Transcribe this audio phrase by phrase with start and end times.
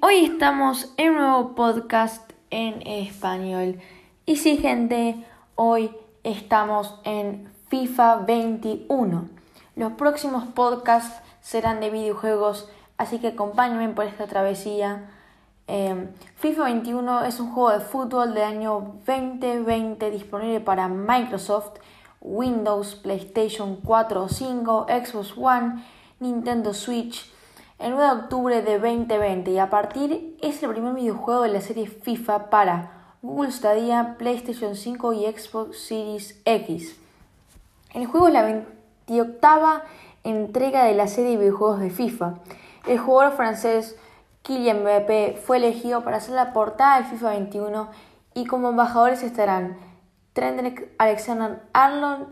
[0.00, 3.78] hoy estamos en un nuevo podcast en español.
[4.24, 5.22] Y sí, gente,
[5.54, 9.28] hoy estamos en FIFA 21.
[9.76, 15.10] Los próximos podcasts serán de videojuegos, así que acompáñenme por esta travesía.
[15.66, 21.80] Em, FIFA 21 es un juego de fútbol del año 2020 disponible para Microsoft,
[22.22, 25.84] Windows, PlayStation 4 o 5, Xbox One,
[26.18, 27.33] Nintendo Switch,
[27.84, 31.60] el 9 de octubre de 2020 y a partir es el primer videojuego de la
[31.60, 36.96] serie FIFA para Google Stadia, PlayStation 5 y Xbox Series X.
[37.92, 39.82] El juego es la 28
[40.24, 42.36] entrega de la serie de videojuegos de FIFA.
[42.86, 43.98] El jugador francés
[44.40, 47.90] Kylian Mbappé fue elegido para hacer la portada del FIFA 21
[48.32, 49.76] y como embajadores estarán
[50.32, 52.28] Trent Alexander-Arnold,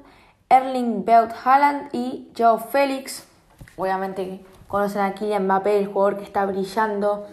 [0.48, 3.26] Erling Braut Haaland y Joe Félix.
[3.76, 4.42] Obviamente
[4.72, 7.26] conocen a Kylian Mbappé, el jugador que está brillando.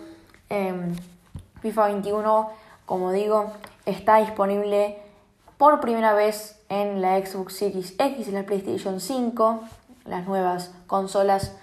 [0.49, 0.93] en
[1.61, 2.49] FIFA 21,
[2.85, 3.53] como digo,
[3.85, 5.01] está disponible
[5.57, 9.63] por primera vez en la Xbox Series X y la PlayStation 5,
[10.03, 11.55] las nuevas consolas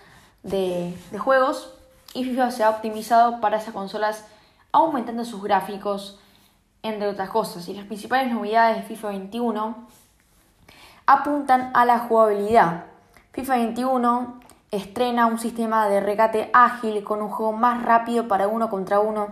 [0.42, 1.74] de, de juegos.
[2.14, 4.24] Y FIFA se ha optimizado para esas consolas
[4.72, 6.18] aumentando sus gráficos,
[6.82, 7.68] entre otras cosas.
[7.68, 9.88] Y las principales novedades de FIFA 21
[11.04, 12.84] apuntan a la jugabilidad.
[13.32, 14.45] FIFA 21
[14.76, 19.28] estrena un sistema de regate ágil con un juego más rápido para uno contra uno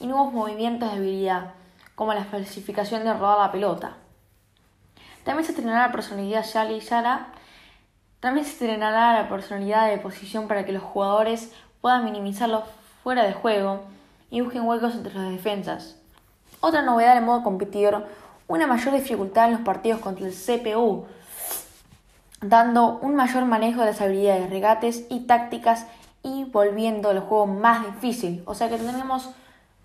[0.00, 1.52] y nuevos movimientos de habilidad,
[1.94, 3.96] como la falsificación de rodar la pelota.
[5.24, 7.28] También se estrenará la personalidad y Sara.
[8.20, 12.64] También se estrenará la personalidad de posición para que los jugadores puedan minimizarlo
[13.02, 13.82] fuera de juego
[14.30, 15.96] y busquen huecos entre las defensas.
[16.60, 18.06] Otra novedad del modo competidor,
[18.48, 21.06] una mayor dificultad en los partidos contra el CPU,
[22.40, 25.86] dando un mayor manejo de las habilidades, regates y tácticas
[26.22, 28.42] y volviendo el juego más difícil.
[28.46, 29.30] O sea que tenemos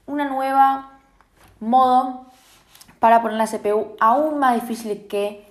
[0.06, 1.00] una nueva
[1.60, 2.26] modo
[3.00, 5.48] para poner la CPU aún más difícil que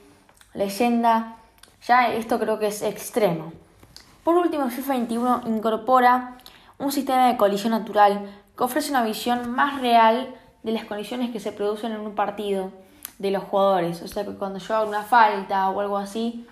[0.54, 1.36] leyenda.
[1.86, 3.52] Ya esto creo que es extremo.
[4.22, 6.38] Por último, FIFA 21 incorpora
[6.78, 11.40] un sistema de colisión natural que ofrece una visión más real de las condiciones que
[11.40, 12.70] se producen en un partido
[13.18, 14.00] de los jugadores.
[14.02, 16.46] O sea que cuando yo hago una falta o algo así,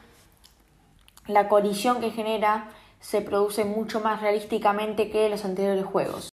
[1.26, 2.68] la colisión que genera
[3.00, 6.28] se produce mucho más realísticamente que los anteriores juegos.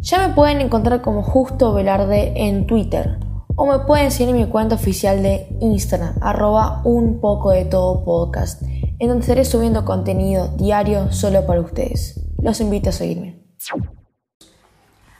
[0.00, 3.18] Ya me pueden encontrar como Justo Velarde en Twitter
[3.56, 8.04] o me pueden seguir en mi cuenta oficial de Instagram, arroba un poco de todo
[8.04, 12.20] podcast, en donde estaré subiendo contenido diario solo para ustedes.
[12.42, 13.42] Los invito a seguirme.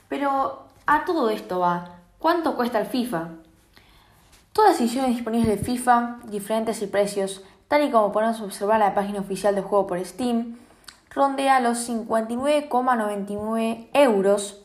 [0.09, 3.31] Pero a todo esto va, ¿cuánto cuesta el FIFA?
[4.53, 8.89] Todas las ediciones disponibles de FIFA, diferentes y precios, tal y como podemos observar en
[8.89, 10.59] la página oficial del juego por Steam,
[11.11, 14.63] rondea los 59,99 euros.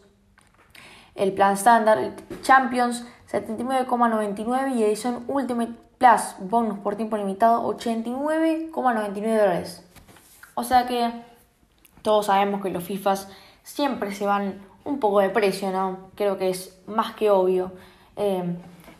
[1.16, 9.86] El plan estándar, Champions, 79,99 y edición Ultimate Plus, bonus por tiempo limitado, 89,99 dólares.
[10.56, 11.12] O sea que
[12.02, 13.28] todos sabemos que los FIFAs
[13.64, 16.10] siempre se van un poco de precio, ¿no?
[16.16, 17.72] Creo que es más que obvio.
[18.16, 18.44] Eh,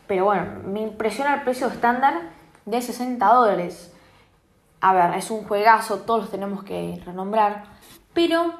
[0.06, 2.30] pero bueno, me impresiona el precio estándar
[2.64, 3.91] de 60 dólares
[4.82, 7.66] a ver, es un juegazo, todos los tenemos que renombrar,
[8.12, 8.52] pero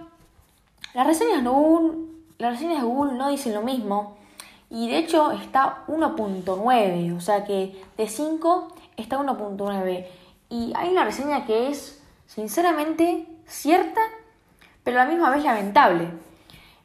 [0.94, 1.98] las reseñas de Google,
[2.38, 4.16] las reseñas Google no dicen lo mismo
[4.70, 10.06] y de hecho está 1.9, o sea que de 5 está 1.9
[10.48, 14.00] y hay una reseña que es sinceramente cierta,
[14.84, 16.08] pero a la misma vez lamentable.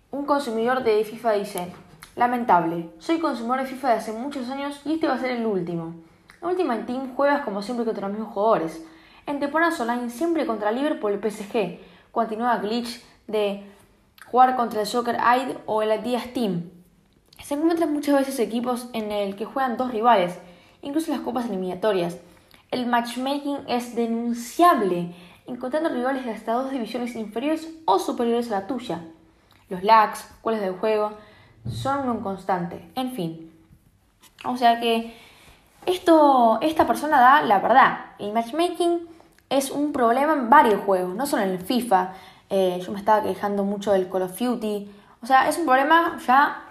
[0.09, 1.71] Un consumidor de FIFA dice,
[2.15, 5.45] lamentable, soy consumidor de FIFA de hace muchos años y este va a ser el
[5.45, 5.93] último.
[6.41, 8.83] La última en Team juegas como siempre contra los mismos jugadores
[9.27, 11.79] en temporadas online siempre contra Liverpool el PSG,
[12.11, 13.63] continúa glitch de
[14.31, 16.71] jugar contra el Soccer Aid o el Adidas Team.
[17.43, 20.39] Se encuentran muchas veces equipos en el que juegan dos rivales,
[20.81, 22.17] incluso las copas eliminatorias.
[22.71, 25.13] El matchmaking es denunciable,
[25.45, 29.05] encontrando rivales de hasta dos divisiones inferiores o superiores a la tuya.
[29.69, 31.11] Los lags, cuales del juego,
[31.69, 32.89] son un constante.
[32.95, 33.51] En fin.
[34.45, 35.15] O sea que
[35.85, 37.99] esto, esta persona da la verdad.
[38.19, 39.16] El matchmaking
[39.49, 42.13] es un problema en varios juegos, no solo en el FIFA.
[42.49, 44.91] Eh, yo me estaba quejando mucho del Call of Duty.
[45.21, 46.63] O sea, es un problema ya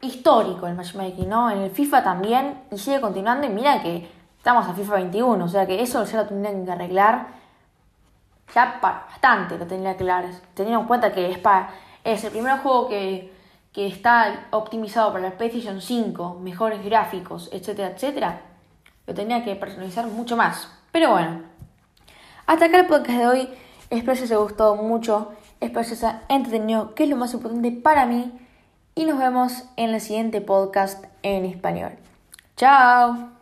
[0.00, 1.50] histórico el matchmaking, ¿no?
[1.50, 5.48] En el FIFA también y sigue continuando y mira que estamos a FIFA 21, o
[5.48, 7.26] sea que eso ya lo tendrían que arreglar
[8.54, 11.70] ya bastante, lo tendrían que arreglar, teniendo en cuenta que es, para,
[12.04, 13.32] es el primer juego que,
[13.72, 18.40] que está optimizado para la PlayStation 5, mejores gráficos, etcétera, etcétera,
[19.06, 20.70] lo tendría que personalizar mucho más.
[20.92, 21.42] Pero bueno,
[22.48, 23.48] hasta acá el podcast de hoy.
[23.90, 25.32] Espero que os haya gustado mucho.
[25.60, 28.32] Espero que os haya entretenido, que es lo más importante para mí.
[28.94, 31.92] y nos vemos en el siguiente podcast en español.
[32.56, 33.37] Chao.